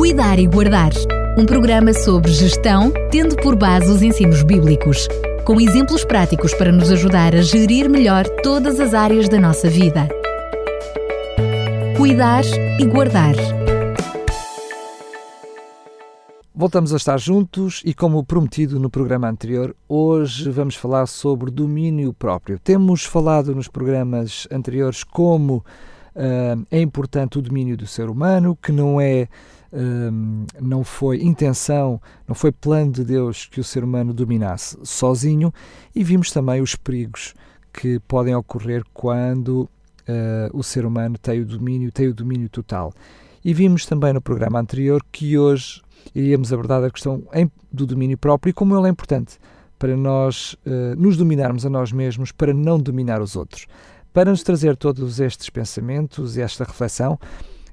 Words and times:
Cuidar 0.00 0.38
e 0.38 0.46
Guardar, 0.46 0.92
um 1.36 1.44
programa 1.44 1.92
sobre 1.92 2.32
gestão, 2.32 2.90
tendo 3.10 3.36
por 3.36 3.54
base 3.54 3.90
os 3.90 4.00
ensinos 4.00 4.42
bíblicos, 4.42 5.06
com 5.44 5.60
exemplos 5.60 6.06
práticos 6.06 6.54
para 6.54 6.72
nos 6.72 6.90
ajudar 6.90 7.34
a 7.34 7.42
gerir 7.42 7.86
melhor 7.86 8.24
todas 8.42 8.80
as 8.80 8.94
áreas 8.94 9.28
da 9.28 9.38
nossa 9.38 9.68
vida. 9.68 10.08
Cuidar 11.98 12.44
e 12.78 12.86
Guardar. 12.86 13.34
Voltamos 16.54 16.94
a 16.94 16.96
estar 16.96 17.18
juntos 17.18 17.82
e, 17.84 17.92
como 17.92 18.24
prometido 18.24 18.80
no 18.80 18.88
programa 18.88 19.28
anterior, 19.28 19.76
hoje 19.86 20.48
vamos 20.48 20.76
falar 20.76 21.04
sobre 21.08 21.50
domínio 21.50 22.14
próprio. 22.14 22.58
Temos 22.58 23.04
falado 23.04 23.54
nos 23.54 23.68
programas 23.68 24.48
anteriores 24.50 25.04
como 25.04 25.56
uh, 25.56 26.66
é 26.70 26.80
importante 26.80 27.38
o 27.38 27.42
domínio 27.42 27.76
do 27.76 27.86
ser 27.86 28.08
humano, 28.08 28.56
que 28.56 28.72
não 28.72 28.98
é 28.98 29.28
um, 29.72 30.44
não 30.60 30.82
foi 30.84 31.22
intenção, 31.22 32.00
não 32.26 32.34
foi 32.34 32.52
plano 32.52 32.92
de 32.92 33.04
Deus 33.04 33.46
que 33.46 33.60
o 33.60 33.64
ser 33.64 33.84
humano 33.84 34.12
dominasse 34.12 34.76
sozinho, 34.82 35.52
e 35.94 36.02
vimos 36.02 36.30
também 36.30 36.60
os 36.60 36.74
perigos 36.74 37.34
que 37.72 37.98
podem 38.00 38.34
ocorrer 38.34 38.82
quando 38.92 39.62
uh, 39.62 39.70
o 40.52 40.62
ser 40.62 40.84
humano 40.84 41.16
tem 41.18 41.40
o 41.40 41.46
domínio, 41.46 41.92
tem 41.92 42.08
o 42.08 42.14
domínio 42.14 42.48
total. 42.48 42.92
E 43.44 43.54
vimos 43.54 43.86
também 43.86 44.12
no 44.12 44.20
programa 44.20 44.58
anterior 44.60 45.02
que 45.10 45.38
hoje 45.38 45.80
iríamos 46.14 46.52
abordar 46.52 46.82
a 46.84 46.90
questão 46.90 47.22
do 47.72 47.86
domínio 47.86 48.18
próprio 48.18 48.50
e 48.50 48.52
como 48.52 48.76
ele 48.76 48.86
é 48.86 48.90
importante 48.90 49.38
para 49.78 49.96
nós 49.96 50.54
uh, 50.66 50.94
nos 50.98 51.16
dominarmos 51.16 51.64
a 51.64 51.70
nós 51.70 51.90
mesmos, 51.90 52.30
para 52.30 52.52
não 52.52 52.78
dominar 52.78 53.22
os 53.22 53.34
outros. 53.34 53.66
Para 54.12 54.30
nos 54.30 54.42
trazer 54.42 54.76
todos 54.76 55.20
estes 55.20 55.48
pensamentos 55.48 56.36
e 56.36 56.42
esta 56.42 56.64
reflexão, 56.64 57.18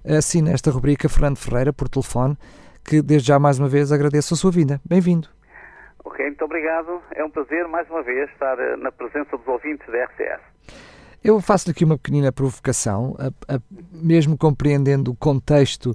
assim 0.07 0.41
nesta 0.41 0.71
rubrica 0.71 1.09
Fernando 1.09 1.37
Ferreira 1.37 1.73
por 1.73 1.89
telefone, 1.89 2.37
que 2.83 3.01
desde 3.01 3.27
já 3.27 3.37
mais 3.37 3.59
uma 3.59 3.67
vez 3.67 3.91
agradeço 3.91 4.33
a 4.33 4.37
sua 4.37 4.51
vinda. 4.51 4.79
Bem-vindo. 4.85 5.27
Ok, 6.05 6.25
muito 6.25 6.45
obrigado. 6.45 7.01
É 7.13 7.23
um 7.23 7.29
prazer 7.29 7.67
mais 7.67 7.89
uma 7.89 8.01
vez 8.01 8.29
estar 8.31 8.57
eh, 8.57 8.77
na 8.77 8.91
presença 8.91 9.37
dos 9.37 9.47
ouvintes 9.47 9.85
da 9.87 10.05
RCS. 10.05 10.41
Eu 11.21 11.41
faço-lhe 11.41 11.71
aqui 11.71 11.83
uma 11.83 11.97
pequenina 11.97 12.31
provocação, 12.31 13.17
a, 13.19 13.55
a, 13.55 13.59
mesmo 13.91 14.37
compreendendo 14.37 15.11
o 15.11 15.15
contexto, 15.15 15.93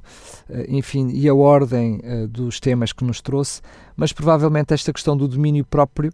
eh, 0.50 0.66
enfim, 0.68 1.08
e 1.14 1.26
a 1.26 1.34
ordem 1.34 2.00
uh, 2.04 2.28
dos 2.28 2.60
temas 2.60 2.92
que 2.92 3.04
nos 3.04 3.22
trouxe, 3.22 3.62
mas 3.96 4.12
provavelmente 4.12 4.74
esta 4.74 4.92
questão 4.92 5.16
do 5.16 5.26
domínio 5.26 5.64
próprio 5.64 6.12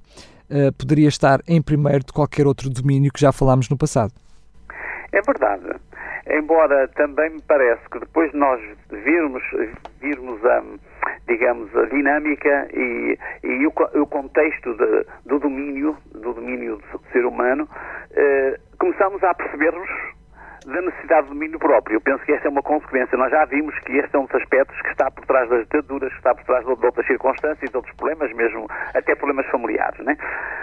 poderia 0.78 1.08
estar 1.08 1.42
em 1.46 1.60
primeiro 1.60 2.06
de 2.06 2.10
qualquer 2.10 2.46
outro 2.46 2.70
domínio 2.70 3.12
que 3.12 3.20
já 3.20 3.30
falámos 3.30 3.68
no 3.68 3.76
passado. 3.76 4.14
É 5.12 5.22
verdade. 5.22 5.80
Embora 6.30 6.86
também 6.88 7.30
me 7.30 7.42
parece 7.42 7.82
que 7.90 7.98
depois 7.98 8.30
de 8.32 8.36
nós 8.36 8.60
virmos, 8.90 9.42
virmos 10.00 10.44
a, 10.44 10.62
digamos, 11.26 11.74
a 11.74 11.86
dinâmica 11.86 12.68
e, 12.74 13.18
e 13.42 13.66
o, 13.66 13.72
o, 13.94 14.06
contexto 14.06 14.74
de, 14.74 15.06
do 15.24 15.38
domínio, 15.38 15.96
do 16.12 16.34
domínio 16.34 16.76
do 16.76 17.00
ser 17.12 17.24
humano, 17.24 17.66
eh, 18.12 18.58
começamos 18.78 19.22
a 19.24 19.32
perceber-nos 19.34 19.88
da 20.68 20.82
necessidade 20.82 21.28
de 21.28 21.32
domínio 21.32 21.58
próprio. 21.58 21.96
Eu 21.96 22.00
penso 22.00 22.22
que 22.24 22.32
esta 22.32 22.46
é 22.46 22.50
uma 22.50 22.62
consequência. 22.62 23.16
Nós 23.16 23.30
já 23.30 23.44
vimos 23.46 23.76
que 23.80 23.96
este 23.96 24.14
é 24.14 24.18
um 24.18 24.26
dos 24.26 24.34
aspectos 24.34 24.80
que 24.82 24.88
está 24.88 25.10
por 25.10 25.24
trás 25.24 25.48
das 25.48 25.60
ditaduras, 25.60 26.10
que 26.12 26.18
está 26.18 26.34
por 26.34 26.44
trás 26.44 26.64
de 26.64 26.70
outras 26.70 27.06
circunstâncias, 27.06 27.70
de 27.70 27.76
outros 27.76 27.94
problemas, 27.96 28.32
mesmo 28.34 28.66
até 28.94 29.14
problemas 29.14 29.46
familiares. 29.46 29.98
Né? 30.04 30.14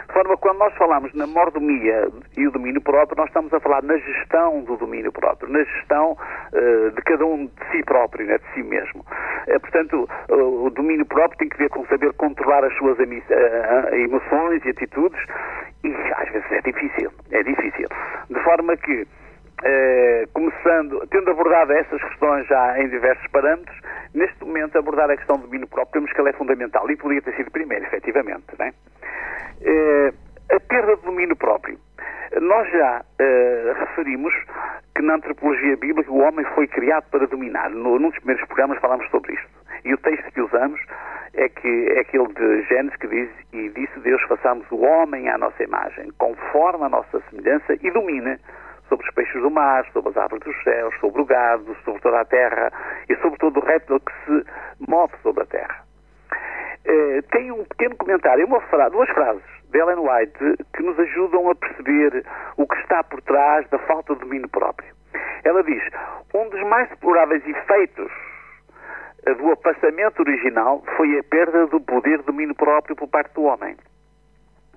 De 0.08 0.14
forma 0.14 0.36
que 0.36 0.42
quando 0.42 0.60
nós 0.60 0.74
falamos 0.76 1.14
na 1.14 1.26
mordomia 1.26 2.08
e 2.38 2.48
o 2.48 2.52
domínio 2.52 2.82
próprio, 2.82 3.18
nós 3.18 3.28
estamos 3.28 3.52
a 3.54 3.60
falar 3.60 3.82
na 3.84 3.98
gestão 3.98 4.62
do 4.62 4.78
domínio 4.78 5.12
próprio, 5.12 5.52
na 5.52 5.64
gestão 5.64 6.12
uh, 6.12 6.92
de 6.92 7.02
cada 7.02 7.26
um 7.26 7.48
de 7.48 7.72
si 7.72 7.84
próprio, 7.84 8.28
né? 8.28 8.38
de 8.38 8.54
si 8.54 8.64
mesmo. 8.64 9.04
Uh, 9.48 9.60
portanto, 9.60 10.08
uh, 10.30 10.66
o 10.66 10.70
domínio 10.70 11.06
próprio 11.06 11.38
tem 11.40 11.50
que 11.50 11.58
ver 11.58 11.70
com 11.70 11.86
saber 11.88 12.14
controlar 12.14 12.64
as 12.64 12.74
suas 12.78 12.98
emoções 13.00 14.64
e 14.66 14.70
atitudes 14.70 15.20
e 15.84 15.94
às 16.18 16.30
vezes 16.30 16.52
é 16.52 16.62
difícil, 16.62 17.12
é 17.32 17.44
difícil. 17.44 17.88
De 18.30 18.40
forma 18.44 18.76
que 18.78 19.08
eh, 19.64 20.28
começando, 20.34 21.06
tendo 21.10 21.32
abordado 21.32 21.74
essas 21.74 22.02
questões 22.02 22.48
já 22.48 22.80
em 22.80 22.90
diversos 22.90 23.26
parâmetros, 23.32 23.80
neste 24.14 24.44
momento 24.44 24.78
abordar 24.78 25.10
a 25.10 25.18
questão 25.18 25.38
do 25.38 25.44
domínio 25.44 25.68
próprio 25.68 25.94
temos 25.94 26.12
que 26.12 26.20
ela 26.20 26.30
é 26.30 26.34
fundamental 26.34 26.90
e 26.90 26.96
podia 26.96 27.22
ter 27.22 27.36
sido 27.36 27.52
primeiro, 27.52 27.86
efetivamente. 27.86 28.46
Né? 28.60 28.74
A 30.54 30.60
perda 30.60 30.96
do 30.98 31.04
domínio 31.04 31.36
próprio. 31.36 31.78
Nós 32.42 32.70
já 32.72 33.04
eh, 33.20 33.74
referimos 33.80 34.34
que 34.94 35.02
na 35.02 35.16
antropologia 35.16 35.76
bíblica 35.78 36.12
o 36.12 36.20
homem 36.20 36.46
foi 36.54 36.68
criado 36.68 37.06
para 37.10 37.26
dominar. 37.28 37.70
No, 37.70 37.98
num 37.98 38.10
dos 38.10 38.20
primeiros 38.20 38.46
programas 38.48 38.80
falámos 38.80 39.10
sobre 39.10 39.34
isto. 39.34 39.50
E 39.84 39.94
o 39.94 39.98
texto 39.98 40.32
que 40.32 40.42
usamos 40.42 40.80
é, 41.34 41.50
que, 41.50 41.88
é 41.92 42.00
aquele 42.00 42.28
de 42.28 42.62
Gênesis 42.64 42.98
que 42.98 43.08
diz: 43.08 43.30
E 43.54 43.70
disse 43.70 44.00
Deus, 44.00 44.22
façamos 44.24 44.66
o 44.72 44.82
homem 44.82 45.30
à 45.30 45.38
nossa 45.38 45.64
imagem, 45.64 46.12
conforme 46.18 46.86
a 46.86 46.90
nossa 46.90 47.22
semelhança, 47.30 47.78
e 47.82 47.92
domina 47.92 48.40
sobre 48.90 49.08
os 49.08 49.14
peixes 49.14 49.42
do 49.42 49.50
mar, 49.50 49.86
sobre 49.92 50.10
as 50.12 50.18
árvores 50.18 50.44
dos 50.44 50.64
céus, 50.64 50.96
sobre 51.00 51.22
o 51.22 51.26
gado, 51.26 51.76
sobre 51.84 52.02
toda 52.02 52.22
a 52.22 52.26
terra 52.26 52.72
e 53.10 53.16
sobre 53.18 53.38
todo 53.40 53.60
o 53.60 53.66
réptil 53.66 54.00
que 54.00 54.14
se 54.26 54.46
move 54.88 55.14
sobre 55.24 55.44
a 55.44 55.46
terra. 55.48 55.84
Uh, 56.88 57.22
tem 57.32 57.52
um 57.52 57.64
pequeno 57.66 57.96
comentário, 57.98 58.46
uma 58.46 58.62
fra 58.62 58.90
duas 58.90 59.10
frases 59.10 59.44
de 59.72 59.80
Ellen 59.80 60.00
White 60.00 60.64
que 60.74 60.84
nos 60.84 61.00
ajudam 61.00 61.50
a 61.50 61.56
perceber 61.56 62.24
o 62.58 62.68
que 62.68 62.78
está 62.82 63.04
por 63.04 63.22
trás 63.24 63.68
da 63.70 63.80
falta 63.80 64.14
de 64.14 64.22
domínio 64.22 64.48
próprio. 64.50 64.94
Ela 65.44 65.64
diz: 65.64 65.84
um 66.34 66.50
dos 66.50 66.62
mais 66.68 66.90
deploráveis 66.90 67.46
efeitos 67.48 68.12
eh, 69.26 69.34
do 69.34 69.52
afastamento 69.52 70.20
original 70.20 70.84
foi 70.96 71.18
a 71.18 71.24
perda 71.24 71.68
do 71.68 71.82
poder 71.82 72.20
de 72.20 72.26
domínio 72.26 72.56
próprio 72.56 72.96
por 72.96 73.08
parte 73.08 73.34
do 73.34 73.44
homem. 73.44 73.76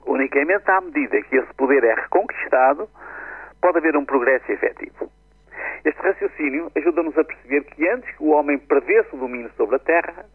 Unicamente 0.06 0.70
à 0.70 0.80
medida 0.80 1.20
que 1.22 1.36
esse 1.36 1.54
poder 1.54 1.84
é 1.84 1.94
reconquistado, 1.94 2.88
pode 3.60 3.78
haver 3.78 3.96
um 3.96 4.04
progresso 4.04 4.50
efetivo. 4.50 5.10
Este 5.84 6.00
raciocínio 6.00 6.70
ajuda-nos 6.76 7.16
a 7.16 7.24
perceber 7.24 7.64
que 7.64 7.88
antes 7.88 8.10
que 8.16 8.22
o 8.22 8.30
homem 8.30 8.58
perdesse 8.58 9.14
o 9.14 9.18
domínio 9.18 9.50
sobre 9.56 9.76
a 9.76 9.78
terra, 9.78 10.26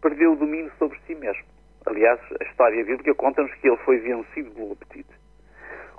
perdeu 0.00 0.32
o 0.32 0.36
domínio 0.36 0.70
sobre 0.78 0.98
si 1.06 1.14
mesmo. 1.14 1.44
Aliás, 1.86 2.20
a 2.40 2.44
história 2.44 2.84
bíblica 2.84 3.14
conta-nos 3.14 3.52
que 3.54 3.68
ele 3.68 3.76
foi 3.78 3.98
vencido 3.98 4.50
pelo 4.50 4.72
apetite. 4.72 5.10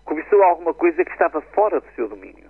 Cobiçou 0.05 0.41
alguma 0.43 0.73
coisa 0.73 1.03
que 1.03 1.11
estava 1.11 1.41
fora 1.53 1.79
do 1.79 1.87
seu 1.95 2.07
domínio. 2.07 2.49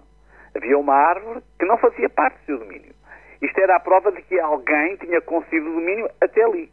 Havia 0.55 0.77
uma 0.77 0.93
árvore 0.93 1.41
que 1.57 1.65
não 1.65 1.77
fazia 1.77 2.09
parte 2.09 2.39
do 2.39 2.45
seu 2.45 2.59
domínio. 2.59 2.93
Isto 3.41 3.59
era 3.59 3.75
a 3.75 3.79
prova 3.79 4.11
de 4.11 4.21
que 4.23 4.39
alguém 4.39 4.97
tinha 4.97 5.21
concedido 5.21 5.69
o 5.69 5.75
domínio 5.75 6.09
até 6.21 6.43
ali. 6.43 6.71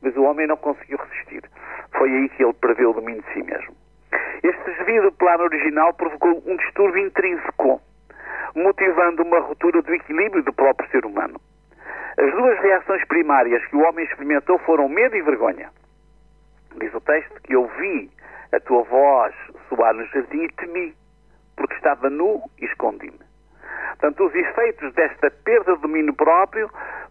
Mas 0.00 0.16
o 0.16 0.22
homem 0.22 0.46
não 0.46 0.56
conseguiu 0.56 0.98
resistir. 0.98 1.42
Foi 1.96 2.10
aí 2.10 2.28
que 2.30 2.42
ele 2.42 2.52
perdeu 2.54 2.90
o 2.90 2.94
domínio 2.94 3.22
de 3.22 3.32
si 3.32 3.42
mesmo. 3.42 3.74
Este 4.42 4.64
desvio 4.64 5.02
do 5.02 5.12
plano 5.12 5.44
original 5.44 5.94
provocou 5.94 6.42
um 6.46 6.56
distúrbio 6.56 7.06
intrínseco, 7.06 7.80
motivando 8.54 9.22
uma 9.22 9.40
ruptura 9.40 9.80
do 9.82 9.94
equilíbrio 9.94 10.42
do 10.42 10.52
próprio 10.52 10.90
ser 10.90 11.06
humano. 11.06 11.40
As 12.18 12.30
duas 12.32 12.58
reações 12.58 13.04
primárias 13.06 13.64
que 13.66 13.76
o 13.76 13.88
homem 13.88 14.04
experimentou 14.04 14.58
foram 14.60 14.88
medo 14.88 15.16
e 15.16 15.22
vergonha. 15.22 15.70
Diz 16.78 16.92
o 16.94 17.00
texto 17.00 17.40
que 17.42 17.54
eu 17.54 17.66
vi 17.78 18.10
a 18.52 18.60
tua 18.60 18.82
voz 18.82 19.34
soar 19.68 19.94
no 19.94 20.04
jardim 20.06 20.42
e 20.42 20.52
temi, 20.52 20.94
porque 21.56 21.74
estava 21.74 22.10
nu 22.10 22.42
e 22.60 22.66
escondi-me. 22.66 23.20
Portanto, 23.90 24.24
os 24.26 24.34
efeitos 24.34 24.92
desta 24.94 25.30
perda 25.30 25.74
de 25.74 25.82
domínio 25.82 26.14
próprio 26.14 26.68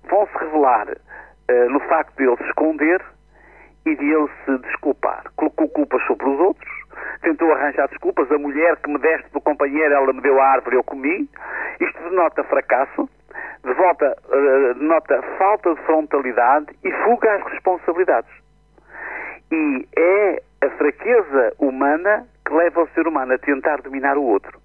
vão 0.10 0.28
se 0.28 0.38
revelar 0.38 0.88
uh, 0.90 1.70
no 1.70 1.80
facto 1.82 2.16
de 2.18 2.24
ele 2.24 2.38
se 2.38 2.44
esconder 2.44 3.02
e 3.86 3.96
de 3.96 4.06
ele 4.06 4.30
se 4.46 4.58
desculpar. 4.60 5.24
Colocou 5.36 5.70
culpas 5.70 6.04
sobre 6.06 6.30
os 6.30 6.40
outros, 6.40 6.72
tentou 7.22 7.51
arranjar 7.62 7.88
desculpas. 7.90 8.32
A 8.32 8.38
mulher 8.38 8.76
que 8.78 8.90
me 8.90 9.00
deste 9.00 9.32
do 9.32 9.42
companheiro, 9.42 9.94
ela 9.94 10.12
me 10.14 10.22
deu 10.22 10.40
a 10.42 10.46
árvore, 10.46 10.76
eu 10.76 10.84
comi. 10.84 11.30
Isto 11.80 12.10
denota 12.10 12.44
fracasso, 12.44 13.10
denota, 13.64 14.18
uh, 14.28 14.74
denota 14.74 15.22
falta 15.38 15.74
de 15.74 15.82
frontalidade 15.82 16.68
e 16.84 16.92
fuga 17.04 17.36
às 17.36 17.44
responsabilidades. 17.52 18.32
E 19.52 19.88
é 19.98 20.42
a 20.62 20.70
fraqueza 20.72 21.54
humana 21.60 22.28
que 22.46 22.54
leva 22.54 22.84
o 22.84 22.90
ser 22.90 23.08
humano 23.08 23.34
a 23.34 23.38
tentar 23.38 23.82
dominar 23.82 24.18
o 24.18 24.24
outro. 24.24 24.60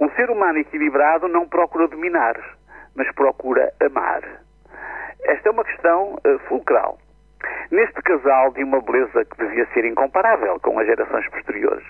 Um 0.00 0.10
ser 0.10 0.30
humano 0.30 0.58
equilibrado 0.58 1.28
não 1.28 1.48
procura 1.48 1.86
dominar, 1.86 2.34
mas 2.94 3.10
procura 3.14 3.72
amar. 3.80 4.22
Esta 5.24 5.48
é 5.48 5.52
uma 5.52 5.64
questão 5.64 6.14
uh, 6.14 6.38
fulcral. 6.48 6.98
Neste 7.72 8.02
casal 8.02 8.52
de 8.52 8.62
uma 8.62 8.82
beleza 8.82 9.24
que 9.24 9.38
devia 9.38 9.66
ser 9.72 9.86
incomparável 9.86 10.60
com 10.60 10.78
as 10.78 10.86
gerações 10.86 11.26
posteriores, 11.30 11.86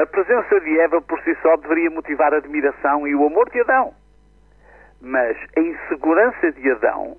a 0.00 0.06
presença 0.06 0.60
de 0.60 0.78
Eva 0.78 1.02
por 1.02 1.20
si 1.22 1.36
só 1.42 1.56
deveria 1.56 1.90
motivar 1.90 2.32
a 2.32 2.36
admiração 2.36 3.04
e 3.04 3.16
o 3.16 3.26
amor 3.26 3.50
de 3.50 3.60
Adão. 3.62 3.92
Mas 5.02 5.36
a 5.56 5.60
insegurança 5.60 6.52
de 6.52 6.70
Adão, 6.70 7.16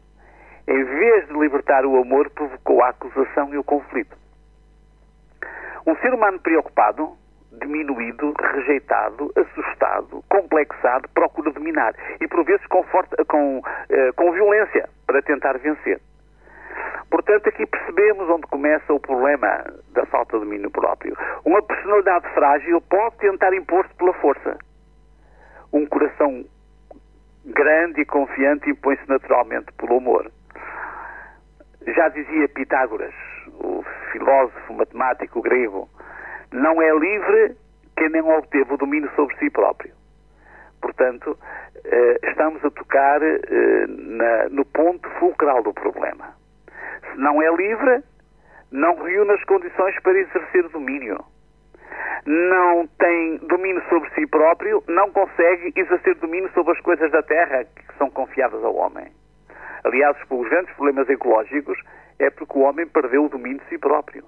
em 0.66 0.82
vez 0.82 1.28
de 1.28 1.34
libertar 1.34 1.86
o 1.86 2.02
amor, 2.02 2.30
provocou 2.30 2.82
a 2.82 2.88
acusação 2.88 3.54
e 3.54 3.58
o 3.58 3.66
conflito. 3.66 4.16
Um 5.86 5.94
ser 5.98 6.14
humano 6.14 6.40
preocupado 6.40 7.18
diminuído, 7.52 8.34
rejeitado, 8.40 9.30
assustado, 9.36 10.24
complexado, 10.30 11.10
procura 11.10 11.52
dominar. 11.52 11.94
E 12.22 12.28
por 12.30 12.46
vezes 12.46 12.66
com, 12.68 12.82
forte, 12.84 13.14
com, 13.26 13.62
eh, 13.90 14.32
violência 14.32 14.88
para 15.06 15.22
tentar 15.22 15.58
vencer. 15.58 16.00
Portanto, 17.10 17.50
aqui 17.50 17.66
percebemos 17.66 18.30
onde 18.30 18.48
começa 18.48 18.94
o 18.94 19.00
problema 19.00 19.66
da 19.94 20.06
falta 20.06 20.38
de 20.38 20.46
domínio 20.46 20.70
próprio. 20.70 21.16
Uma 21.44 21.62
personalidade 21.62 22.28
frágil 22.34 22.80
pode 22.82 23.18
tentar 23.18 23.54
impor-se 23.54 23.94
pela 23.96 24.14
força. 24.14 24.58
Um 25.74 25.86
coração 25.88 26.46
grande 27.46 28.02
e 28.02 28.06
confiante 28.06 28.70
impõe-se 28.70 29.08
naturalmente 29.10 29.72
pelo 29.74 29.98
amor. 29.98 30.32
Já 31.88 32.10
dizia 32.10 32.48
Pitágoras, 32.50 33.14
o 33.48 33.84
filósofo 34.12 34.74
matemático 34.74 35.42
grego, 35.42 35.90
não 36.52 36.82
é 36.82 36.92
livre 36.92 37.56
quem 37.96 38.10
não 38.10 38.38
obteve 38.38 38.74
o 38.74 38.78
domínio 38.78 39.10
sobre 39.16 39.36
si 39.38 39.50
próprio. 39.50 39.94
Portanto, 40.82 41.38
eh, 41.84 42.20
estamos 42.24 42.64
a 42.64 42.70
tocar 42.70 43.22
eh, 43.22 43.88
no 44.52 44.66
ponto 44.66 45.10
fulcral 45.20 45.64
do 45.64 45.74
problema. 45.74 46.39
Se 47.12 47.18
não 47.18 47.42
é 47.42 47.56
livre, 47.56 48.04
não 48.72 48.96
reúne 49.02 49.32
as 49.32 49.44
condições 49.46 50.00
para 50.02 50.18
exercer 50.20 50.68
domínio. 50.70 51.24
Não 52.26 52.88
tem 53.00 53.38
domínio 53.48 53.82
sobre 53.90 54.10
si 54.12 54.28
próprio, 54.28 54.84
não 54.88 55.10
consegue 55.12 55.74
exercer 55.76 56.16
domínio 56.16 56.52
sobre 56.54 56.74
as 56.74 56.82
coisas 56.82 57.12
da 57.12 57.24
terra 57.24 57.64
que 57.64 57.98
são 57.98 58.10
confiadas 58.10 58.64
ao 58.64 58.76
homem. 58.76 59.08
Aliás, 59.84 60.18
os 60.30 60.50
grandes 60.50 60.74
problemas 60.76 61.10
ecológicos 61.10 61.80
é 62.20 62.30
porque 62.30 62.58
o 62.58 62.62
homem 62.62 62.86
perdeu 62.88 63.26
o 63.26 63.30
domínio 63.30 63.60
de 63.60 63.70
si 63.70 63.78
próprio. 63.78 64.26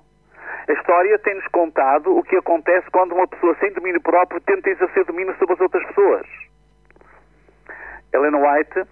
A 0.67 0.73
história 0.73 1.19
tem-nos 1.19 1.47
contado 1.47 2.15
o 2.15 2.23
que 2.23 2.35
acontece 2.35 2.89
quando 2.91 3.13
uma 3.13 3.27
pessoa 3.27 3.55
sem 3.59 3.71
domínio 3.73 4.01
próprio 4.01 4.39
tenta 4.41 4.69
exercer 4.69 5.05
domínio 5.05 5.35
sobre 5.37 5.53
as 5.55 5.61
outras 5.61 5.85
pessoas. 5.87 6.25
Ellen 8.13 8.35
White 8.35 8.87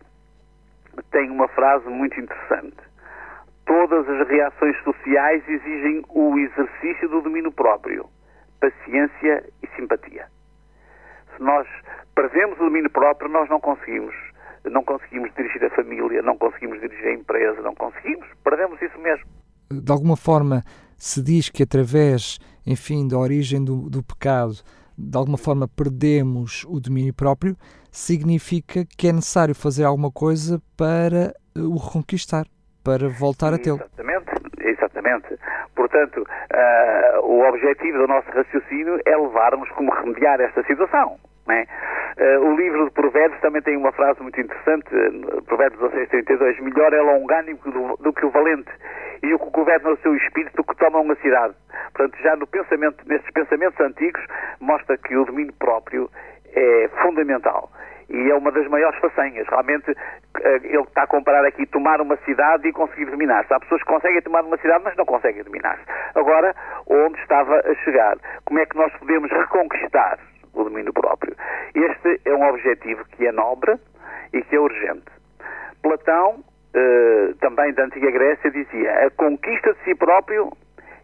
tem 1.12 1.30
uma 1.30 1.48
frase 1.50 1.88
muito 1.88 2.20
interessante. 2.20 2.89
Todas 3.70 4.10
as 4.10 4.28
reações 4.28 4.76
sociais 4.84 5.48
exigem 5.48 6.04
o 6.10 6.40
exercício 6.40 7.08
do 7.08 7.22
domínio 7.22 7.52
próprio, 7.52 8.10
paciência 8.60 9.48
e 9.62 9.68
simpatia. 9.76 10.26
Se 11.38 11.44
nós 11.44 11.68
perdemos 12.16 12.60
o 12.60 12.64
domínio 12.64 12.90
próprio, 12.90 13.30
nós 13.30 13.48
não 13.48 13.60
conseguimos 13.60 14.16
não 14.66 14.84
conseguimos 14.84 15.32
dirigir 15.36 15.64
a 15.64 15.70
família, 15.70 16.22
não 16.22 16.38
conseguimos 16.38 16.82
dirigir 16.82 17.08
a 17.08 17.14
empresa, 17.14 17.62
não 17.62 17.76
conseguimos, 17.76 18.28
perdemos 18.44 18.82
isso 18.82 19.00
mesmo. 19.00 19.26
De 19.72 19.92
alguma 19.92 20.18
forma, 20.18 20.64
se 20.98 21.24
diz 21.24 21.50
que 21.50 21.64
através, 21.64 22.40
enfim, 22.66 23.08
da 23.08 23.18
origem 23.18 23.64
do, 23.64 23.90
do 23.90 24.04
pecado, 24.04 24.56
de 24.98 25.18
alguma 25.18 25.38
forma 25.38 25.68
perdemos 25.68 26.66
o 26.68 26.80
domínio 26.80 27.14
próprio, 27.14 27.56
significa 27.92 28.84
que 28.98 29.08
é 29.08 29.14
necessário 29.14 29.56
fazer 29.56 29.86
alguma 29.86 30.12
coisa 30.12 30.62
para 30.76 31.34
o 31.56 31.78
reconquistar, 31.78 32.46
para 32.90 33.08
voltar 33.08 33.54
a 33.54 33.60
tê-lo. 33.60 33.78
Exatamente, 33.78 34.32
exatamente. 34.62 35.28
Portanto, 35.76 36.26
uh, 36.26 37.20
o 37.22 37.48
objetivo 37.48 38.00
do 38.00 38.08
nosso 38.08 38.28
raciocínio 38.32 39.00
é 39.06 39.16
levarmos 39.16 39.70
como 39.78 39.92
remediar 39.92 40.42
esta 40.42 40.64
situação. 40.64 41.18
É? 41.52 41.66
Uh, 42.18 42.50
o 42.50 42.56
livro 42.56 42.86
de 42.86 42.92
Provérbios 42.92 43.40
também 43.42 43.62
tem 43.62 43.78
uma 43.78 43.92
frase 43.92 44.22
muito 44.24 44.42
interessante, 44.42 44.90
Provérbios 45.46 45.82
16, 45.92 46.10
32, 46.10 46.60
melhor 46.62 46.92
é 46.92 47.02
longânimo 47.02 47.60
do, 47.66 47.98
do, 47.98 48.12
que 48.12 48.26
o 48.26 48.32
valente 48.32 48.72
e 49.22 49.34
o 49.36 49.40
que 49.40 49.50
governa 49.52 49.92
o 49.92 49.98
seu 49.98 50.16
espírito 50.16 50.64
que 50.64 50.76
toma 50.78 51.00
uma 51.00 51.16
cidade. 51.18 51.54
Portanto, 51.94 52.18
já 52.24 52.36
no 52.36 52.48
pensamento, 52.48 53.08
nestes 53.08 53.32
pensamentos 53.32 53.80
antigos, 53.80 54.24
mostra 54.60 54.98
que 54.98 55.16
o 55.16 55.26
domínio 55.26 55.54
próprio 55.60 56.10
é 56.56 56.90
fundamental. 57.04 57.70
E 58.10 58.32
é 58.32 58.36
uma 58.36 58.52
das 58.52 58.68
maiores 58.68 59.00
façanhas. 59.00 59.48
Realmente, 59.48 59.92
eh, 59.92 60.60
ele 60.64 60.82
está 60.82 61.04
a 61.04 61.08
comparar 61.08 61.46
aqui 61.46 61.66
tomar 61.68 62.02
uma 62.02 62.18
cidade 62.18 62.68
e 62.68 62.74
conseguir 62.74 63.06
dominar-se. 63.06 63.54
Há 63.54 63.60
pessoas 63.60 63.82
que 63.82 63.88
conseguem 63.88 64.22
tomar 64.22 64.44
uma 64.44 64.58
cidade, 64.58 64.84
mas 64.84 64.96
não 64.96 65.06
conseguem 65.06 65.44
dominar-se. 65.44 65.84
Agora, 66.16 66.56
onde 66.88 67.20
estava 67.20 67.60
a 67.60 67.76
chegar? 67.84 68.18
Como 68.46 68.60
é 68.60 68.66
que 68.66 68.76
nós 68.76 68.92
podemos 68.94 69.32
reconquistar 69.32 70.18
o 70.54 70.64
domínio 70.64 70.92
próprio? 70.92 71.36
Este 71.76 72.20
é 72.26 72.34
um 72.34 72.50
objetivo 72.50 73.06
que 73.12 73.28
é 73.28 73.32
nobre 73.32 73.76
e 74.34 74.42
que 74.42 74.56
é 74.56 74.60
urgente. 74.60 75.06
Platão, 75.84 76.44
eh, 76.74 77.34
também 77.40 77.74
da 77.74 77.84
Antiga 77.84 78.10
Grécia, 78.10 78.50
dizia: 78.50 79.06
a 79.06 79.12
conquista 79.12 79.74
de 79.74 79.84
si 79.84 79.96
próprio 79.96 80.52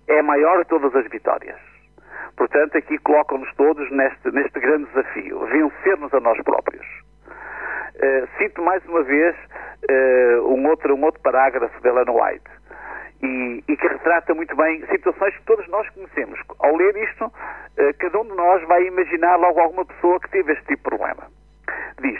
é 0.07 0.21
maior 0.23 0.57
de 0.57 0.65
todas 0.65 0.95
as 0.95 1.07
vitórias. 1.09 1.74
Portanto, 2.37 2.77
aqui 2.77 2.97
colocam-nos 2.99 3.53
todos 3.55 3.89
neste, 3.91 4.31
neste 4.31 4.59
grande 4.59 4.85
desafio, 4.85 5.39
vencermos 5.45 6.13
a 6.13 6.19
nós 6.19 6.41
próprios. 6.43 6.85
Uh, 7.95 8.27
cito 8.37 8.61
mais 8.61 8.85
uma 8.85 9.03
vez 9.03 9.35
uh, 9.89 10.53
um, 10.53 10.67
outro, 10.67 10.93
um 10.95 11.03
outro 11.05 11.21
parágrafo 11.21 11.81
de 11.81 11.87
Ellen 11.87 12.09
White 12.09 12.49
e, 13.23 13.63
e, 13.69 13.77
que 13.77 13.87
retrata 13.87 14.33
muito 14.33 14.53
bem 14.53 14.85
situações 14.87 15.33
que 15.37 15.45
todos 15.45 15.65
nós 15.69 15.87
conhecemos. 15.91 16.37
Ao 16.59 16.75
ler 16.75 16.95
isto, 16.97 17.25
uh, 17.25 17.31
cada 17.97 18.19
um 18.19 18.25
de 18.25 18.35
nós 18.35 18.61
vai 18.67 18.85
imaginar 18.85 19.37
logo 19.37 19.61
alguma 19.61 19.85
pessoa 19.85 20.19
que 20.19 20.29
teve 20.29 20.51
este 20.51 20.65
tipo 20.65 20.89
de 20.89 20.97
problema. 20.97 21.23
Diz: 22.01 22.19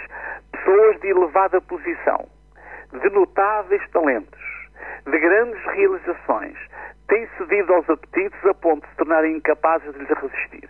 pessoas 0.51 0.99
de 1.01 1.09
elevada 1.09 1.59
posição, 1.59 2.25
de 2.93 3.09
notáveis 3.09 3.81
talentos, 3.91 4.41
de 5.05 5.19
grandes 5.19 5.61
realizações, 5.65 6.57
têm 7.07 7.27
cedido 7.37 7.73
aos 7.73 7.89
apetites 7.89 8.45
a 8.45 8.53
ponto 8.53 8.83
de 8.83 8.91
se 8.91 8.97
tornarem 8.97 9.37
incapazes 9.37 9.93
de 9.93 9.99
lhes 9.99 10.09
resistir. 10.09 10.69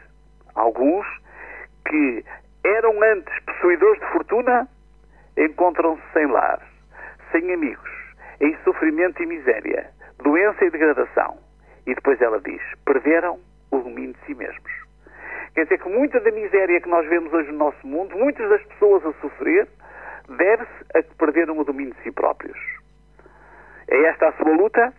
Alguns 0.56 1.06
que 1.88 2.26
eram 2.64 3.02
antes 3.04 3.40
possuidores 3.46 4.00
de 4.00 4.08
fortuna 4.08 4.68
encontram-se 5.38 6.02
sem 6.14 6.26
lar, 6.28 6.60
sem 7.32 7.54
amigos, 7.54 7.90
em 8.42 8.56
sofrimento 8.64 9.22
e 9.22 9.26
miséria, 9.26 9.90
doença 10.24 10.66
e 10.66 10.70
degradação. 10.70 11.38
E 11.86 11.94
depois 11.94 12.20
ela 12.22 12.40
diz: 12.40 12.62
perderam 12.86 13.40
o 13.72 13.80
domínio 13.80 14.14
de 14.14 14.26
si 14.26 14.34
mesmos. 14.34 14.72
Quer 15.54 15.64
dizer 15.64 15.78
que 15.80 15.90
muita 15.90 16.20
da 16.20 16.32
miséria 16.32 16.82
que 16.82 16.90
nós 16.90 17.08
vemos 17.08 17.32
hoje 17.32 17.52
no 17.52 17.60
nosso 17.60 17.88
mundo, 17.88 18.18
muitas 18.18 18.50
das 18.50 18.64
pessoas 18.64 19.06
a 19.06 19.14
sofrer, 19.22 19.68
deve-se 20.28 20.86
a 20.94 21.04
que 21.04 21.16
perderam 21.16 21.58
o 21.58 21.64
domínio 21.64 21.94
de 21.94 22.02
si 22.02 22.12
próprios. 22.12 22.58
É 23.88 24.04
esta 24.06 24.30
a 24.30 24.34
sua 24.34 24.52
luta? 24.52 24.94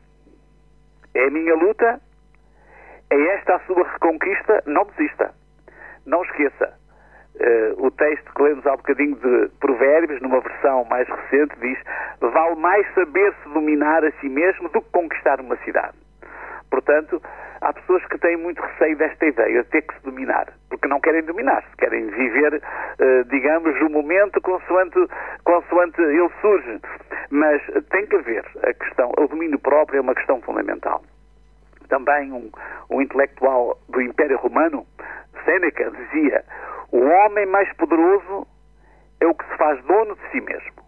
É 1.17 1.29
a 1.29 1.31
minha 1.31 1.55
luta, 1.55 1.99
é 3.11 3.21
esta 3.37 3.57
a 3.57 3.61
sua 3.61 3.91
reconquista, 3.91 4.63
não 4.67 4.85
desista. 4.85 5.33
Não 6.05 6.23
esqueça. 6.23 6.75
Uh, 7.37 7.87
o 7.87 7.91
texto 7.91 8.33
que 8.35 8.43
lemos 8.43 8.67
há 8.67 8.77
bocadinho 8.77 9.17
de 9.17 9.49
Provérbios, 9.61 10.21
numa 10.23 10.41
versão 10.41 10.85
mais 10.85 11.09
recente, 11.09 11.55
diz: 11.61 11.79
Vale 12.21 12.57
mais 12.57 12.87
saber-se 12.95 13.49
dominar 13.53 14.05
a 14.05 14.11
si 14.21 14.29
mesmo 14.29 14.69
do 14.71 14.81
que 14.81 14.91
conquistar 14.91 15.41
uma 15.41 15.57
cidade. 15.59 15.97
Portanto, 16.71 17.23
há 17.61 17.73
pessoas 17.73 18.05
que 18.07 18.19
têm 18.19 18.37
muito 18.37 18.61
receio 18.63 18.97
desta 18.97 19.27
ideia 19.27 19.63
de 19.63 19.69
ter 19.69 19.83
que 19.83 19.95
se 19.95 20.03
dominar, 20.03 20.47
porque 20.71 20.89
não 20.89 21.01
querem 21.01 21.23
dominar-se, 21.23 21.77
querem 21.77 22.07
viver, 22.07 22.55
uh, 22.55 23.25
digamos, 23.29 23.81
o 23.83 23.91
momento 23.91 24.41
consoante, 24.41 24.99
consoante 25.45 26.01
ele 26.01 26.31
surge. 26.41 26.81
Mas 27.31 27.63
tem 27.91 28.07
que 28.07 28.17
haver 28.17 28.45
a 28.63 28.73
questão, 28.73 29.13
o 29.19 29.29
domínio 29.29 29.59
próprio 29.59 29.99
é 29.99 30.01
uma 30.01 30.15
questão 30.15 30.41
fundamental. 30.41 31.03
Também 31.89 32.33
um, 32.33 32.51
um 32.91 33.01
intelectual 33.01 33.79
do 33.89 34.01
Império 34.01 34.39
Romano, 34.39 34.87
Sêneca, 35.45 35.91
dizia: 35.91 36.45
o 36.93 37.01
homem 37.01 37.47
mais 37.47 37.73
poderoso 37.75 38.47
é 39.21 39.27
o 39.27 39.35
que 39.35 39.45
se 39.49 39.57
faz 39.57 39.83
dono 39.85 40.15
de 40.17 40.31
si 40.31 40.41
mesmo. 40.41 40.87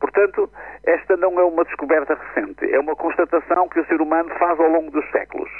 Portanto, 0.00 0.50
esta 0.84 1.16
não 1.16 1.38
é 1.40 1.44
uma 1.44 1.64
descoberta 1.64 2.14
recente, 2.14 2.72
é 2.72 2.78
uma 2.78 2.94
constatação 2.94 3.68
que 3.68 3.80
o 3.80 3.86
ser 3.86 4.00
humano 4.00 4.30
faz 4.38 4.58
ao 4.60 4.68
longo 4.68 4.90
dos 4.90 5.08
séculos. 5.10 5.50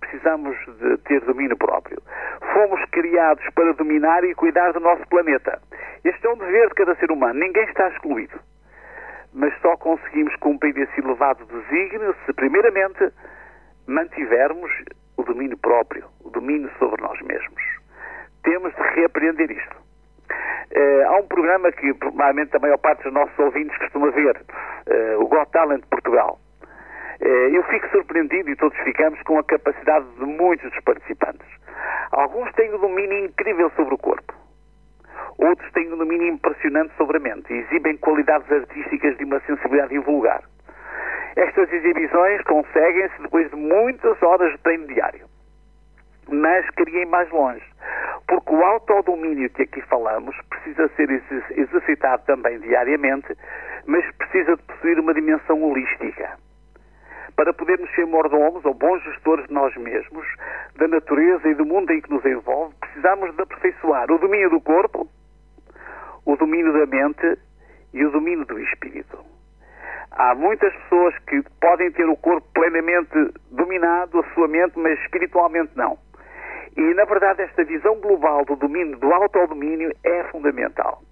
Precisamos 0.00 0.56
de 0.80 0.96
ter 0.98 1.20
domínio 1.22 1.56
próprio. 1.56 2.02
Fomos 2.52 2.82
criados 2.90 3.44
para 3.54 3.72
dominar 3.74 4.24
e 4.24 4.34
cuidar 4.34 4.72
do 4.72 4.80
nosso 4.80 5.06
planeta. 5.08 5.60
Este 6.04 6.26
é 6.26 6.30
um 6.30 6.38
dever 6.38 6.68
de 6.68 6.74
cada 6.74 6.94
ser 6.96 7.10
humano, 7.10 7.38
ninguém 7.38 7.64
está 7.64 7.88
excluído. 7.88 8.38
Mas 9.34 9.52
só 9.60 9.76
conseguimos 9.76 10.34
cumprir 10.36 10.76
esse 10.78 11.00
elevado 11.00 11.44
desígnio 11.44 12.14
se, 12.24 12.32
primeiramente, 12.32 13.12
mantivermos 13.86 14.70
o 15.16 15.22
domínio 15.22 15.56
próprio, 15.58 16.06
o 16.24 16.30
domínio 16.30 16.70
sobre 16.78 17.00
nós 17.02 17.20
mesmos. 17.22 17.62
Temos 18.42 18.74
de 18.74 18.82
reaprender 18.94 19.50
isto. 19.50 19.76
Uh, 20.76 21.08
há 21.08 21.18
um 21.18 21.26
programa 21.26 21.70
que 21.72 21.94
provavelmente 21.94 22.56
a 22.56 22.60
maior 22.60 22.78
parte 22.78 23.04
dos 23.04 23.12
nossos 23.12 23.38
ouvintes 23.38 23.76
costuma 23.78 24.10
ver, 24.10 24.36
uh, 24.36 25.22
o 25.22 25.28
Got 25.28 25.50
Talent 25.52 25.84
Portugal. 25.88 26.38
Uh, 27.20 27.54
eu 27.54 27.62
fico 27.64 27.88
surpreendido 27.90 28.50
e 28.50 28.56
todos 28.56 28.76
ficamos 28.78 29.20
com 29.22 29.38
a 29.38 29.44
capacidade 29.44 30.06
de 30.18 30.24
muitos 30.24 30.70
dos 30.70 30.80
participantes. 30.84 31.46
Alguns 32.10 32.52
têm 32.54 32.74
um 32.74 32.78
domínio 32.78 33.24
incrível 33.24 33.70
sobre 33.76 33.94
o 33.94 33.98
corpo. 33.98 34.34
Outros 35.38 35.70
têm 35.72 35.92
um 35.92 35.96
domínio 35.96 36.28
impressionante 36.28 36.94
sobre 36.96 37.18
a 37.18 37.20
mente 37.20 37.52
e 37.52 37.58
exibem 37.58 37.96
qualidades 37.98 38.50
artísticas 38.50 39.16
de 39.16 39.24
uma 39.24 39.40
sensibilidade 39.40 39.94
invulgar. 39.94 40.42
Estas 41.36 41.70
exibições 41.70 42.42
conseguem-se 42.44 43.22
depois 43.22 43.50
de 43.50 43.56
muitas 43.56 44.20
horas 44.22 44.52
de 44.52 44.58
treino 44.58 44.86
diário. 44.86 45.26
mas 46.28 46.68
queria 46.70 47.02
ir 47.02 47.06
mais 47.06 47.30
longe. 47.30 47.64
Porque 48.26 48.52
o 48.52 48.64
autodomínio 48.64 49.48
que 49.50 49.62
aqui 49.62 49.80
falamos 49.82 50.34
precisa 50.48 50.88
ser 50.96 51.08
exercitado 51.56 52.24
também 52.26 52.58
diariamente, 52.58 53.36
mas 53.86 54.04
precisa 54.16 54.56
de 54.56 54.62
possuir 54.64 54.98
uma 54.98 55.14
dimensão 55.14 55.62
holística. 55.62 56.36
Para 57.36 57.52
podermos 57.52 57.88
ser 57.94 58.06
mordomos 58.06 58.64
ou 58.64 58.74
bons 58.74 59.02
gestores 59.04 59.46
de 59.46 59.52
nós 59.52 59.76
mesmos, 59.76 60.26
da 60.76 60.88
natureza 60.88 61.48
e 61.48 61.54
do 61.54 61.64
mundo 61.64 61.92
em 61.92 62.00
que 62.00 62.10
nos 62.10 62.24
envolve, 62.24 62.74
precisamos 62.80 63.36
de 63.36 63.42
aperfeiçoar 63.42 64.10
o 64.10 64.18
domínio 64.18 64.50
do 64.50 64.60
corpo, 64.60 65.08
o 66.24 66.36
domínio 66.36 66.72
da 66.72 66.86
mente 66.86 67.38
e 67.92 68.04
o 68.04 68.10
domínio 68.10 68.44
do 68.46 68.58
espírito. 68.58 69.35
Há 70.18 70.34
muitas 70.34 70.74
pessoas 70.74 71.14
que 71.26 71.42
podem 71.60 71.90
ter 71.92 72.08
o 72.08 72.16
corpo 72.16 72.46
plenamente 72.54 73.34
dominado, 73.50 74.18
a 74.18 74.34
sua 74.34 74.48
mente, 74.48 74.78
mas 74.78 74.98
espiritualmente 75.00 75.72
não. 75.76 75.98
E, 76.74 76.94
na 76.94 77.04
verdade, 77.04 77.42
esta 77.42 77.64
visão 77.64 78.00
global 78.00 78.44
do 78.46 78.56
domínio, 78.56 78.98
do 78.98 79.12
autodomínio, 79.12 79.92
é 80.04 80.24
fundamental. 80.24 81.02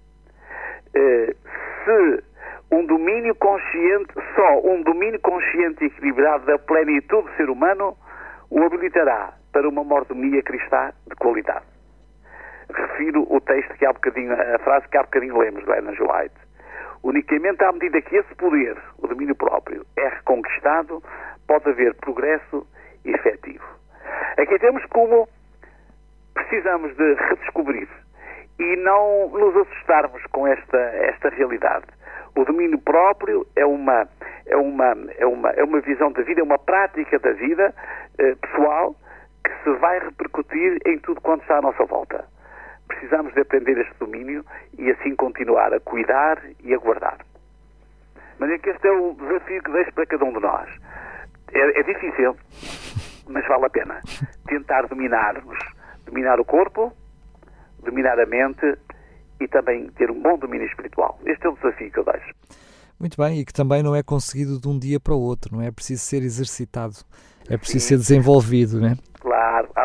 Uh, 0.95 1.35
se 1.83 2.23
um 2.71 2.85
domínio 2.85 3.35
consciente, 3.35 4.11
só 4.35 4.59
um 4.63 4.81
domínio 4.81 5.19
consciente 5.21 5.83
e 5.83 5.87
equilibrado 5.87 6.45
da 6.47 6.57
plenitude 6.57 7.29
do 7.29 7.35
ser 7.35 7.49
humano 7.49 7.95
o 8.49 8.63
habilitará 8.63 9.33
para 9.51 9.69
uma 9.69 9.83
mordomia 9.83 10.41
cristã 10.41 10.91
de 11.07 11.15
qualidade. 11.15 11.65
Refiro 12.73 13.25
o 13.29 13.39
texto 13.39 13.73
que 13.75 13.85
há 13.85 13.93
bocadinho, 13.93 14.33
a 14.33 14.59
frase 14.59 14.87
que 14.87 14.97
há 14.97 15.03
bocadinho 15.03 15.37
lemos 15.37 15.63
do 15.63 15.73
Ellen 15.73 15.95
White. 15.99 16.44
Unicamente 17.05 17.63
à 17.63 17.71
medida 17.71 18.01
que 18.01 18.15
esse 18.15 18.33
poder, 18.33 18.75
o 18.97 19.05
domínio 19.05 19.35
próprio, 19.35 19.85
é 19.95 20.07
reconquistado, 20.07 21.03
pode 21.47 21.69
haver 21.69 21.93
progresso 21.97 22.65
efetivo. 23.05 23.63
Aqui 24.39 24.57
temos 24.57 24.83
como 24.87 25.29
precisamos 26.33 26.97
de 26.97 27.13
redescobrir 27.13 27.87
e 28.57 28.75
não 28.77 29.29
nos 29.29 29.55
assustarmos 29.55 30.25
com 30.31 30.47
esta, 30.47 30.77
esta 30.77 31.29
realidade. 31.29 31.85
O 32.35 32.43
domínio 32.43 32.79
próprio 32.79 33.45
é 33.55 33.63
uma, 33.67 34.09
é 34.47 34.57
uma, 34.57 34.97
é 35.19 35.27
uma, 35.27 35.49
é 35.51 35.63
uma 35.63 35.81
visão 35.81 36.11
da 36.11 36.23
vida, 36.23 36.41
é 36.41 36.43
uma 36.43 36.57
prática 36.57 37.19
da 37.19 37.33
vida 37.33 37.71
eh, 38.17 38.33
pessoal 38.33 38.95
que 39.43 39.51
se 39.63 39.77
vai 39.77 39.99
repercutir 39.99 40.79
em 40.87 40.97
tudo 40.97 41.21
quanto 41.21 41.43
está 41.43 41.59
à 41.59 41.61
nossa 41.61 41.85
volta. 41.85 42.25
Precisamos 42.87 43.33
de 43.33 43.41
aprender 43.41 43.77
este 43.77 43.97
domínio 43.99 44.45
e 44.77 44.91
assim 44.91 45.15
continuar 45.15 45.73
a 45.73 45.79
cuidar 45.79 46.41
e 46.63 46.73
a 46.73 46.77
guardar. 46.77 47.17
Mas 48.39 48.51
é 48.51 48.57
que 48.57 48.69
este 48.69 48.87
é 48.87 48.91
o 48.91 49.13
desafio 49.13 49.63
que 49.63 49.71
deixo 49.71 49.93
para 49.93 50.05
cada 50.05 50.25
um 50.25 50.33
de 50.33 50.39
nós. 50.39 50.69
É, 51.53 51.79
é 51.79 51.83
difícil, 51.83 52.35
mas 53.27 53.47
vale 53.47 53.65
a 53.65 53.69
pena. 53.69 54.01
Tentar 54.47 54.87
dominar-nos 54.87 55.57
dominar 56.05 56.39
o 56.39 56.45
corpo, 56.45 56.93
dominar 57.83 58.19
a 58.19 58.25
mente 58.25 58.77
e 59.39 59.47
também 59.47 59.89
ter 59.89 60.09
um 60.11 60.21
bom 60.21 60.37
domínio 60.37 60.67
espiritual. 60.67 61.19
Este 61.25 61.45
é 61.45 61.49
o 61.49 61.55
desafio 61.55 61.91
que 61.91 61.99
eu 61.99 62.05
deixo. 62.05 62.33
Muito 62.99 63.17
bem, 63.17 63.39
e 63.39 63.45
que 63.45 63.51
também 63.51 63.83
não 63.83 63.93
é 63.93 64.01
conseguido 64.01 64.59
de 64.59 64.67
um 64.69 64.79
dia 64.79 64.99
para 64.99 65.13
o 65.13 65.19
outro, 65.19 65.53
não 65.53 65.61
é 65.61 65.69
preciso 65.69 66.01
ser 66.01 66.23
exercitado, 66.23 66.95
é 67.49 67.57
preciso 67.57 67.81
Sim. 67.81 67.87
ser 67.89 67.97
desenvolvido, 67.97 68.79
não 68.79 68.87
é? 68.87 68.95
Claro, 69.19 69.34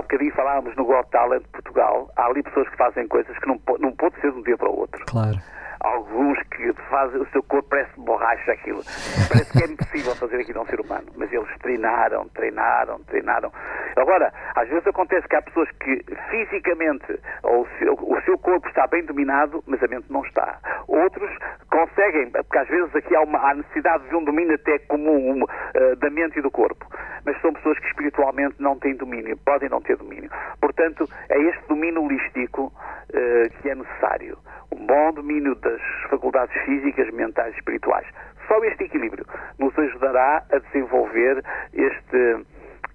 há 0.00 0.02
bocadinho 0.02 0.33
falávamos 0.33 0.75
no 0.76 0.85
Got 0.85 1.11
Talent 1.11 1.42
de 1.42 1.49
Portugal, 1.49 2.11
há 2.16 2.26
ali 2.26 2.42
pessoas 2.42 2.69
que 2.69 2.76
fazem 2.76 3.07
coisas 3.07 3.38
que 3.38 3.47
não, 3.47 3.61
não 3.78 3.92
pode 3.92 4.19
ser 4.21 4.33
de 4.33 4.38
um 4.38 4.42
dia 4.42 4.57
para 4.57 4.69
o 4.69 4.80
outro. 4.80 5.04
Claro 5.07 5.38
alguns 5.80 6.38
que 6.50 6.73
fazem, 6.90 7.21
o 7.21 7.26
seu 7.30 7.42
corpo 7.42 7.69
parece 7.71 7.90
borracha 7.97 8.52
aquilo. 8.52 8.83
Parece 9.28 9.50
que 9.52 9.64
é 9.64 9.66
impossível 9.66 10.14
fazer 10.14 10.40
aquilo 10.40 10.61
a 10.61 10.62
um 10.62 10.66
ser 10.66 10.80
humano. 10.80 11.07
Mas 11.16 11.33
eles 11.33 11.49
treinaram, 11.61 12.28
treinaram, 12.35 13.00
treinaram. 13.04 13.52
Agora, 13.97 14.33
às 14.54 14.69
vezes 14.69 14.87
acontece 14.87 15.26
que 15.26 15.37
há 15.37 15.42
pessoas 15.42 15.69
que 15.80 16.04
fisicamente 16.30 17.19
ou 17.42 17.62
o 17.62 17.69
seu, 17.78 17.95
o 17.95 18.21
seu 18.23 18.38
corpo 18.38 18.69
está 18.69 18.87
bem 18.87 19.04
dominado, 19.04 19.62
mas 19.66 19.83
a 19.83 19.88
mente 19.88 20.07
não 20.11 20.23
está. 20.23 20.59
Outros 20.87 21.30
conseguem, 21.71 22.30
porque 22.30 22.59
às 22.59 22.69
vezes 22.69 22.95
aqui 22.95 23.14
há, 23.16 23.23
uma, 23.23 23.38
há 23.38 23.54
necessidade 23.54 24.07
de 24.09 24.14
um 24.14 24.25
domínio 24.25 24.54
até 24.54 24.78
comum 24.80 25.42
uh, 25.42 25.97
da 25.97 26.11
mente 26.11 26.38
e 26.38 26.42
do 26.42 26.50
corpo. 26.50 26.87
Mas 27.25 27.41
são 27.41 27.53
pessoas 27.53 27.79
que 27.79 27.87
espiritualmente 27.87 28.57
não 28.59 28.79
têm 28.79 28.95
domínio, 28.97 29.37
podem 29.45 29.69
não 29.69 29.81
ter 29.81 29.97
domínio. 29.97 30.31
Portanto, 30.61 31.09
é 31.29 31.39
este 31.43 31.69
domínio 31.69 32.03
holístico 32.03 32.73
uh, 32.73 33.61
que 33.61 33.69
é 33.69 33.75
necessário 33.75 34.39
um 34.73 34.87
bom 34.87 35.12
domínio 35.12 35.55
das 35.57 35.81
faculdades 36.09 36.55
físicas, 36.65 37.12
mentais 37.12 37.55
e 37.55 37.59
espirituais. 37.59 38.07
Só 38.47 38.62
este 38.65 38.85
equilíbrio 38.85 39.25
nos 39.59 39.77
ajudará 39.79 40.45
a 40.50 40.59
desenvolver 40.59 41.43
este, 41.73 42.47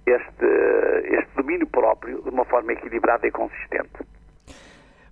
este, 0.06 0.46
este 1.04 1.36
domínio 1.36 1.66
próprio 1.66 2.22
de 2.22 2.30
uma 2.30 2.44
forma 2.44 2.72
equilibrada 2.72 3.26
e 3.26 3.30
consistente. 3.30 4.04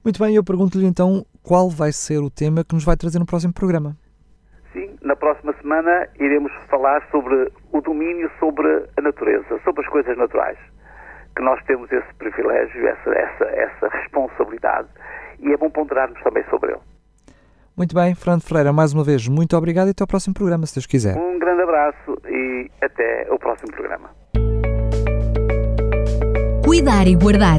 Muito 0.04 0.22
bem, 0.22 0.36
eu 0.36 0.44
pergunto-lhe 0.44 0.84
então 0.86 1.24
qual 1.42 1.70
vai 1.70 1.92
ser 1.92 2.18
o 2.18 2.30
tema 2.30 2.62
que 2.62 2.74
nos 2.74 2.84
vai 2.84 2.96
trazer 2.96 3.18
no 3.18 3.26
próximo 3.26 3.54
programa. 3.54 3.96
Na 5.04 5.14
próxima 5.14 5.52
semana 5.60 6.08
iremos 6.18 6.50
falar 6.70 7.06
sobre 7.10 7.52
o 7.72 7.80
domínio 7.82 8.30
sobre 8.40 8.66
a 8.96 9.02
natureza, 9.02 9.60
sobre 9.62 9.82
as 9.82 9.88
coisas 9.88 10.16
naturais. 10.16 10.56
Que 11.36 11.42
nós 11.42 11.62
temos 11.64 11.92
esse 11.92 12.14
privilégio, 12.14 12.86
essa, 12.86 13.10
essa, 13.10 13.44
essa 13.44 13.88
responsabilidade 13.88 14.88
e 15.40 15.52
é 15.52 15.56
bom 15.58 15.68
ponderarmos 15.68 16.18
também 16.22 16.42
sobre 16.48 16.72
ele. 16.72 16.80
Muito 17.76 17.94
bem, 17.94 18.14
Fernando 18.14 18.42
Ferreira, 18.42 18.72
mais 18.72 18.94
uma 18.94 19.04
vez, 19.04 19.28
muito 19.28 19.54
obrigado 19.56 19.88
e 19.88 19.90
até 19.90 20.02
ao 20.02 20.06
próximo 20.06 20.32
programa, 20.32 20.64
se 20.64 20.76
Deus 20.76 20.86
quiser. 20.86 21.16
Um 21.16 21.38
grande 21.38 21.62
abraço 21.62 22.16
e 22.26 22.70
até 22.80 23.26
o 23.30 23.38
próximo 23.38 23.72
programa. 23.72 24.08
Cuidar 26.64 27.06
e 27.06 27.14
Guardar 27.14 27.58